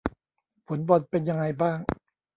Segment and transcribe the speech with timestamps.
[0.67, 1.77] ผลบอลเป็นยังไงบ้าง